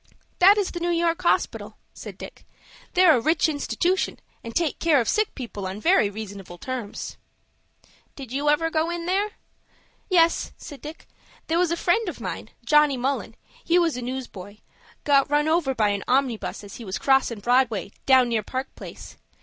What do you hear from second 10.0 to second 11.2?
"Yes," said Dick;